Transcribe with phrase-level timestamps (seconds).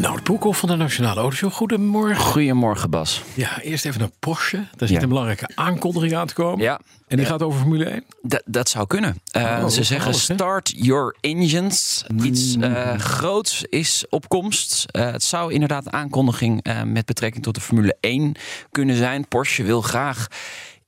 [0.00, 1.52] Nou, het Broekhoff van de Nationale Autoshow.
[1.52, 2.16] Goedemorgen.
[2.16, 3.22] Goedemorgen, Bas.
[3.34, 4.56] Ja, eerst even een Porsche.
[4.56, 5.02] Daar zit Ja.
[5.02, 6.64] een belangrijke aankondiging aan te komen.
[6.64, 6.80] Ja.
[7.08, 8.04] En die gaat over Formule 1.
[8.28, 9.20] D- dat zou kunnen.
[9.36, 12.04] Uh, Oh, ze zeggen alles, start your engines.
[12.22, 14.86] Iets uh, groots is op komst.
[14.92, 18.34] Uh, het zou inderdaad een aankondiging met betrekking tot de Formule 1
[18.70, 19.28] kunnen zijn.
[19.28, 20.26] Porsche wil graag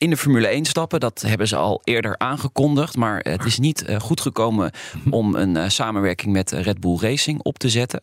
[0.02, 1.00] in de Formule 1 stappen.
[1.00, 2.96] Dat hebben ze al eerder aangekondigd.
[2.96, 4.70] Maar het is niet uh, goed gekomen
[5.10, 8.00] om een uh, samenwerking met Red Bull Racing op te zetten.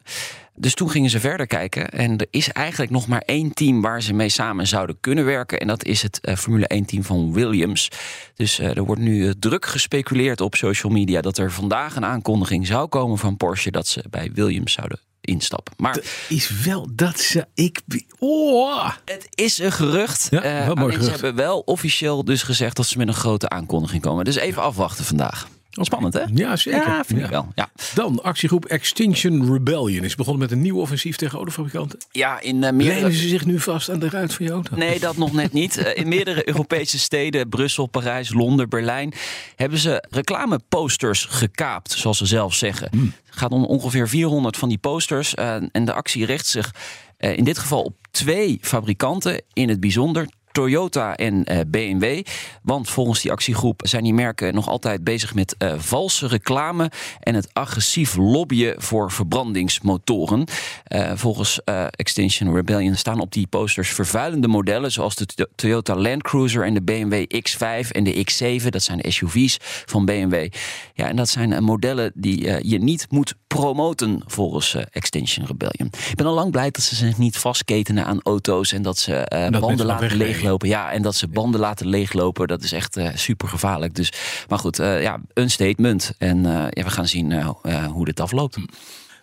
[0.56, 1.90] Dus toen gingen ze verder kijken.
[1.90, 5.60] En er is eigenlijk nog maar één team waar ze mee samen zouden kunnen werken.
[5.60, 7.92] En dat is het uh, Formule 1-team van Williams.
[8.36, 12.88] Dus er wordt nu druk gespeculeerd op social media dat er vandaag een aankondiging zou
[12.88, 15.74] komen van Porsche dat ze bij Williams zouden instappen.
[15.78, 17.82] Maar dat is wel dat ze ik.
[18.20, 18.92] Oh.
[19.06, 20.28] Het is een gerucht.
[20.30, 21.04] Ja, mooi gerucht.
[21.04, 24.26] Ze hebben wel officieel dus gezegd dat ze met een grote aankondiging komen.
[24.26, 25.48] Dus even afwachten vandaag.
[25.72, 26.24] Spannend, hè?
[26.34, 26.88] Ja, zeker.
[26.88, 27.26] Ja, vind Ja.
[27.26, 27.48] ik wel.
[27.56, 32.00] Ja, Dan actiegroep Extinction Rebellion is begonnen met een nieuw offensief tegen autofabrikanten.
[32.12, 33.12] ja in uh, meerdere...
[33.14, 34.76] Ze zich nu vast aan de ruit van je auto?
[34.76, 35.78] Nee, dat nog net niet.
[35.78, 39.14] Eh, In meerdere Europese steden, Brussel, Parijs, Londen, Berlijn,
[39.56, 42.90] hebben ze reclameposters gekaapt, zoals ze zelf zeggen.
[43.26, 45.36] Het gaat om ongeveer 400 van die posters.
[45.36, 46.74] eh, en de actie richt zich
[47.18, 50.28] in dit geval op twee fabrikanten in het bijzonder.
[50.52, 52.24] Toyota en eh, BMW.
[52.64, 57.36] Want volgens die actiegroep zijn die merken nog altijd bezig met eh, valse reclame en
[57.36, 60.46] het agressief lobbyen voor verbrandingsmotoren.
[60.84, 65.96] Eh, volgens eh, Extinction Rebellion staan op die posters vervuilende modellen zoals de To- Toyota
[65.96, 68.68] Land Cruiser en de BMW X5 en de X7.
[68.68, 70.48] Dat zijn SUV's van BMW.
[70.94, 75.90] Ja, en dat zijn modellen die je niet moet promoten volgens eh, Extinction Rebellion.
[76.10, 79.16] Ik ben al lang blij dat ze zich niet vastketenen aan auto's en dat ze
[79.16, 80.68] eh, banden laten leeglopen.
[80.68, 83.96] Ja, en dat ze banden laten leeglopen, dat is echt eh, super gevaarlijk.
[83.96, 84.14] Dus,
[84.48, 86.14] maar goed, ja, een statement.
[86.18, 87.42] En ja, we gaan zien
[87.92, 88.58] hoe dit afloopt.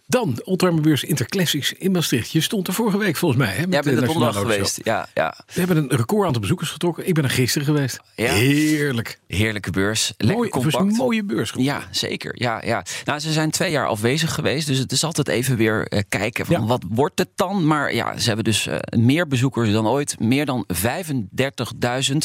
[0.08, 2.30] Dan Oldtimerbeurs Interclassics in Maastricht.
[2.32, 3.52] Je stond er vorige week volgens mij.
[3.54, 4.80] Hè, met Jij bent er donderdag geweest.
[4.84, 7.06] Ja, ja, We hebben een record aantal bezoekers getrokken.
[7.08, 8.00] Ik ben er gisteren geweest.
[8.14, 8.32] Ja.
[8.32, 9.18] Heerlijk.
[9.26, 10.12] heerlijke beurs.
[10.16, 10.76] Lekker Mooi, compact.
[10.76, 11.52] een mooie beurs.
[11.56, 12.32] Ja, zeker.
[12.42, 12.84] Ja, ja.
[13.04, 14.66] Nou, ze zijn twee jaar afwezig geweest.
[14.66, 16.66] Dus het is altijd even weer eh, kijken van Ja.
[16.66, 17.66] wat wordt het dan?
[17.66, 20.20] Maar ja, ze hebben dus eh, meer bezoekers dan ooit.
[20.20, 22.16] Meer dan 35.000.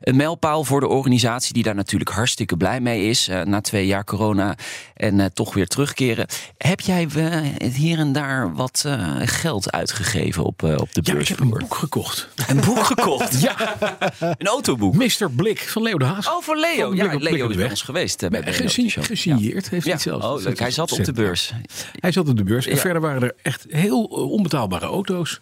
[0.00, 3.28] Een mijlpaal voor de organisatie die daar natuurlijk hartstikke blij mee is.
[3.28, 4.56] eh, na twee jaar corona
[4.94, 6.26] en toch weer terugkeren.
[6.58, 11.10] Heb jij eh, hier en daar wat eh, geld uitgegeven op, eh, op de Ja,
[11.12, 11.28] ik beurs?
[11.28, 12.28] heb een boek gekocht.
[12.48, 13.40] Een boek gekocht?
[13.40, 13.76] Ja,
[14.38, 14.94] Een autoboek?
[14.94, 15.30] Mr.
[15.30, 16.28] Blik van Leo de Haas.
[16.28, 16.86] Oh, voor Leo.
[16.88, 18.22] Van Ja, Blik Leo is bij ons geweest.
[18.22, 20.26] eh, bij gesigneerd heeft hij zelfs.
[20.26, 20.58] Oh, leuk.
[20.58, 21.52] Hij zat op de beurs.
[22.00, 22.66] Hij zat op de beurs.
[22.66, 25.40] En verder waren er echt heel onbetaalbare auto's.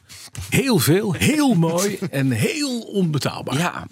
[0.51, 3.59] Heel veel, heel mooi en heel onbetaalbaar.
[3.59, 3.87] Ja,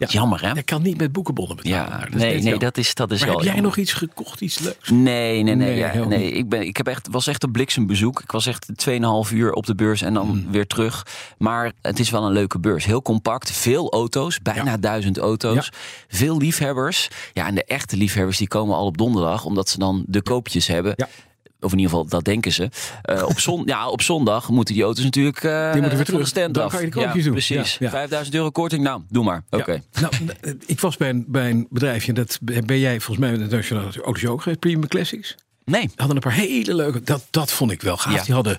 [0.00, 0.06] Ja.
[0.10, 0.50] jammer hè?
[0.52, 1.98] Je kan niet met boekenbonnen betalen.
[2.10, 4.58] Ja, nee, nee, dat is, dat is Maar wel heb jij nog iets gekocht, iets
[4.58, 4.90] leuks?
[4.90, 5.54] Nee, nee, nee.
[5.54, 6.30] Nee, ja, nee.
[6.32, 8.20] Ik, ben, ik heb echt, was echt een bliksembezoek.
[8.20, 10.50] Ik was echt 2,5 uur op de beurs en dan Hmm.
[10.50, 11.06] weer terug.
[11.38, 12.84] Maar het is wel een leuke beurs.
[12.84, 14.76] Heel compact, veel auto's, bijna Ja.
[14.76, 15.70] duizend auto's.
[16.08, 17.08] Veel liefhebbers.
[17.32, 20.66] Ja, en de echte liefhebbers die komen al op donderdag, omdat ze dan de koopjes
[20.66, 20.94] hebben.
[21.60, 22.68] Of in ieder geval, dat denken ze.
[23.02, 26.04] Eh, op, zon, ja, op zondag moeten die auto's natuurlijk eh Die moeten weer van
[26.04, 26.20] terug.
[26.20, 26.72] de stand Dan af.
[26.72, 27.30] kan je de ja, doen.
[27.32, 27.76] Precies.
[27.78, 27.90] Ja, ja.
[27.90, 29.44] 5000 euro korting, nou, doe maar.
[29.50, 29.82] Oké.
[30.00, 33.50] Nou, eh, ik was bij een, bij een bedrijfje, dat ben jij volgens mij met
[33.50, 35.34] de Nationale Autoshow ook geweest, Premium Classics.
[35.64, 35.90] Nee.
[35.96, 38.24] Hadden een paar hele leuke, dat, dat vond ik wel gaaf.
[38.24, 38.58] Die hadden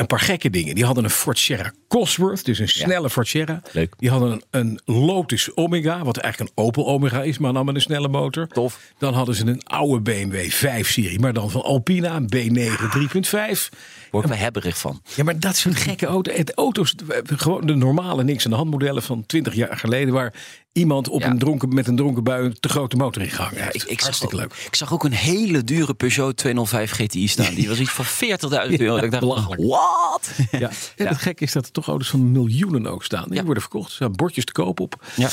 [0.00, 0.74] een paar gekke dingen.
[0.74, 3.62] Die hadden een Ford Sierra Cosworth, dus een snelle Ford Sierra.
[3.72, 3.94] Leuk.
[3.98, 7.74] Die hadden een, een Lotus Omega, wat eigenlijk een Opel Omega is, maar dan met
[7.74, 8.46] een snelle motor.
[8.46, 8.80] Tof.
[8.98, 13.78] Dan hadden ze een oude BMW 5-serie, maar dan van Alpina, een B9 3.5.
[14.10, 15.02] Word ik wel hebberig van.
[15.14, 16.32] Ja, maar dat is een gekke auto.
[16.32, 16.94] Het auto's,
[17.24, 20.34] gewoon de normale niks aan de hand modellen van 20 jaar geleden, waar
[20.72, 21.26] iemand op Ja.
[21.30, 23.74] een dronken, met een dronken bui een te grote motor in gehangen heeft.
[23.74, 24.66] Ik, ik, zag Hartstikke ook, leuk.
[24.66, 27.54] ik zag ook een hele dure Peugeot 205 GTI staan.
[27.54, 28.96] Die was iets van 40.000 euro.
[28.96, 29.62] ik dacht, belachelijk.
[29.62, 30.30] wat?
[30.50, 30.70] Ja.
[30.96, 33.28] En het gekke is dat er toch auto's van miljoenen ook staan.
[33.28, 33.88] Die worden verkocht.
[33.88, 35.04] Er staan bordjes te koop op.
[35.16, 35.28] Ja.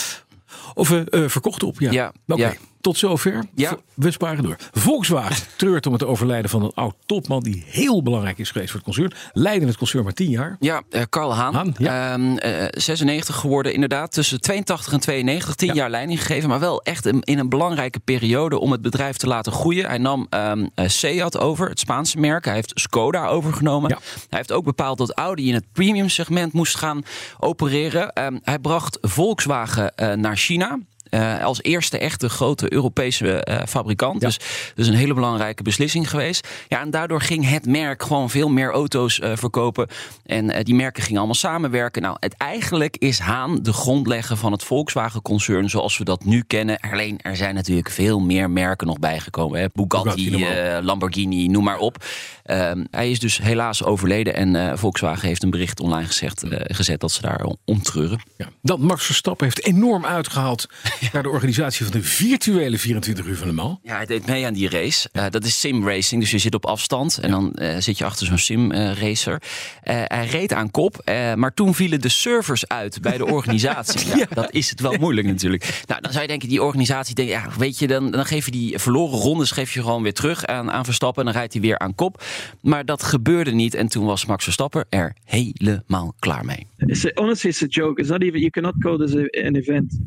[0.74, 1.92] Of eh, eh, verkocht op, ja.
[1.92, 2.54] Ja, Oké, ja.
[2.82, 3.44] Tot zover.
[3.56, 3.78] Ja.
[3.94, 4.56] We sparen door.
[4.72, 7.44] Volkswagen treurt om het overlijden van een oud topman...
[7.44, 9.14] die heel belangrijk is geweest voor het concern.
[9.34, 10.56] Leidde het concern maar tien jaar.
[10.60, 11.54] Ja, eh, Karl Haan.
[11.54, 12.14] Haan, ja.
[12.14, 14.12] Ehm, eh, 96 geworden, inderdaad.
[14.12, 16.50] Tussen 82 en 92, 10 jaar leiding gegeven.
[16.50, 19.86] Maar wel echt in, in een belangrijke periode om het bedrijf te laten groeien.
[19.86, 22.46] Hij nam eh, Seat over, het Spaanse merk.
[22.46, 23.90] Hij heeft Skoda overgenomen.
[23.90, 23.98] Ja.
[24.30, 27.04] Hij heeft ook bepaald dat Audi in het premium segment moest gaan
[27.40, 28.14] opereren.
[28.14, 30.80] Ehm, hij bracht Volkswagen naar China.
[31.12, 34.22] Uh, als eerste echte grote Europese uh, fabrikant.
[34.22, 34.28] Ja.
[34.28, 34.40] Dus,
[34.76, 36.48] dus een hele belangrijke beslissing geweest.
[36.68, 39.88] Ja, en daardoor ging het merk gewoon veel meer auto's uh, verkopen.
[40.26, 42.02] En die merken gingen allemaal samenwerken.
[42.02, 46.80] Nou, het, eigenlijk is Haan de grondlegger van het Volkswagen-concern zoals we dat nu kennen.
[46.80, 49.60] Alleen er zijn natuurlijk veel meer merken nog bijgekomen.
[49.60, 49.66] Hè?
[49.74, 52.06] Bugatti, Bugatti Lamborghini, noem maar op.
[52.44, 57.12] Ehm, hij is dus helaas overleden en Volkswagen heeft een bericht online gezegd, gezet dat
[57.12, 58.20] ze daar om treuren.
[58.38, 58.50] Ja.
[58.62, 60.68] Dat Max Verstappen heeft enorm uitgehaald
[61.14, 63.78] naar de organisatie van de virtuele 24 uur van de Mans.
[63.84, 65.10] Ja, hij deed mee aan die race.
[65.14, 68.06] Uh, dat is sim racing, dus je zit op afstand en dan uh, zit je
[68.06, 69.42] achter zo'n sim uh, racer.
[69.84, 71.02] hij reed aan kop,
[71.36, 74.18] maar toen vielen de servers uit bij de organisatie.
[74.18, 75.84] ja, Dat is het wel moeilijk natuurlijk.
[75.86, 78.52] Nou, dan zou je denken, die organisatie denkt, ja, weet je, dan, dan geef je
[78.52, 81.62] die verloren rondes geef je gewoon weer terug aan, aan Verstappen en dan rijdt hij
[81.62, 82.24] weer aan kop.
[82.62, 86.68] Maar dat gebeurde niet en toen was Max Verstappen er helemaal klaar mee.
[86.78, 88.02] It's a, honestly, it's a joke.
[88.02, 88.40] It's not even.
[88.40, 90.00] You cannot call this a, an event,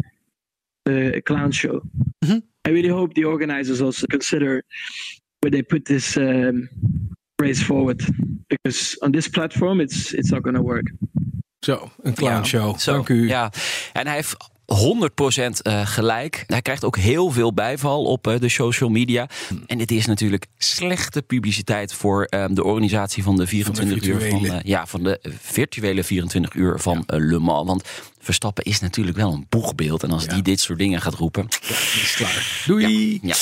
[0.87, 1.81] a clown show.
[2.25, 2.39] Mm-hmm.
[2.67, 4.63] I really hope the organizers also consider
[5.41, 6.69] where they put this um,
[7.39, 8.03] race forward,
[8.49, 10.93] because on this platform, it's it's not going to work.
[11.65, 12.77] Zo, een clownshow.
[12.79, 13.29] Ja, Dank u.
[13.29, 13.53] Ja,
[13.93, 14.37] en hij heeft
[14.75, 16.45] 100% eh, gelijk.
[16.47, 19.29] Hij krijgt ook heel veel bijval op eh, de social media.
[19.67, 24.61] En dit is natuurlijk slechte publiciteit voor ehm, de organisatie van de 24 uur van,
[24.65, 27.67] ja, van de virtuele 24 uur van Le Mans.
[27.67, 27.89] Want
[28.19, 30.03] Verstappen is natuurlijk wel een boegbeeld.
[30.03, 31.47] En als die dit soort dingen gaat roepen.
[31.61, 32.63] Ja, is klaar.
[32.67, 33.19] Doei.
[33.23, 33.35] Ja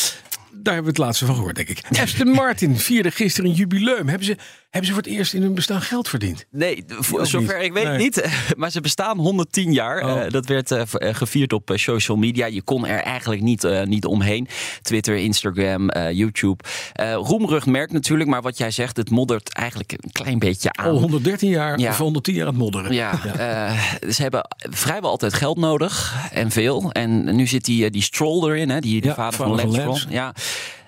[0.53, 1.81] daar hebben we het laatste van gehoord, denk ik.
[2.01, 4.09] Aston Martin vierde gisteren een jubileum.
[4.09, 4.37] Hebben ze,
[4.71, 6.47] hebben ze voor het eerst in hun bestaan geld verdiend?
[6.51, 8.27] Nee, voor, zover ik weet niet.
[8.57, 10.05] Maar ze bestaan 110 jaar.
[10.05, 10.25] Oh.
[10.25, 12.47] Uh, dat werd uh, gevierd op social media.
[12.47, 14.49] Je kon er eigenlijk niet, niet omheen.
[14.83, 16.65] Twitter, Instagram, YouTube.
[17.15, 20.91] Roemrug merkt natuurlijk, maar wat jij zegt, het moddert eigenlijk een klein beetje aan.
[20.91, 21.91] Al 113 jaar ja.
[21.91, 22.93] of 110 jaar aan het modderen.
[22.93, 23.75] Ja, ja.
[24.11, 26.93] ze hebben vrijwel altijd geld nodig en veel.
[26.93, 30.01] En nu zit die, die Stroll erin, hè, die, die vader van Lance Stroll.
[30.09, 30.35] Ja.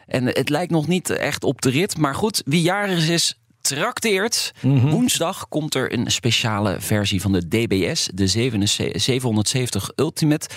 [0.07, 1.99] En het lijkt nog niet echt op de rit.
[1.99, 4.53] Maar goed, wie jarig is, trakteert.
[4.61, 4.89] Mhm.
[4.89, 10.49] Woensdag komt er een speciale versie van de DBS, de 770 Ultimate.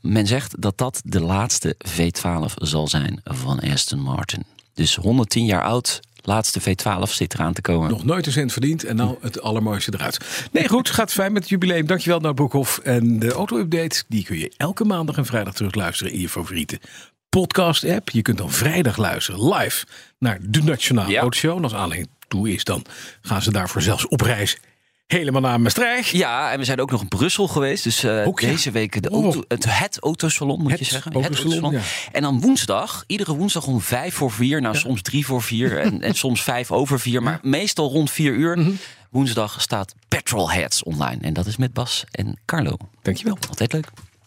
[0.00, 4.44] Men zegt dat dat de laatste V12 zal zijn van Aston Martin.
[4.74, 7.90] Dus 110 jaar oud, laatste V12 zit eraan te komen.
[7.90, 10.48] Nog nooit een cent verdiend en nou het allermooiste eruit.
[10.52, 11.86] Nee, goed, gaat fijn met het jubileum.
[11.86, 12.78] Dankjewel, naar Broekhoff.
[12.78, 16.80] En de auto-update, die kun je elke maandag en vrijdag terugluisteren in je favoriete
[17.28, 18.10] podcast-app.
[18.10, 19.86] Je kunt dan vrijdag luisteren live
[20.18, 21.20] naar de Nationale ja.
[21.20, 21.56] Autoshow.
[21.56, 22.84] En als aanleiding toe is, dan
[23.20, 24.58] gaan ze daarvoor zelfs op reis
[25.06, 26.08] helemaal naar Maastricht.
[26.08, 27.84] Ja, en we zijn ook nog in Brussel geweest.
[27.84, 31.12] Dus uh, deze week de auto, het, het autosalon, moet je zeggen.
[31.12, 31.72] Het autosalon.
[31.72, 31.80] Ja.
[32.12, 34.60] En dan woensdag, iedere woensdag om vijf voor vier.
[34.60, 37.22] Nou, soms drie voor vier en, en soms vijf over vier.
[37.22, 38.58] Maar meestal rond vier uur.
[38.58, 38.78] Mm
[39.10, 41.18] Woensdag staat Petrolheads online.
[41.20, 42.76] En dat is met Bas en Carlo.
[43.02, 43.38] Dankjewel.
[43.48, 43.88] Altijd leuk.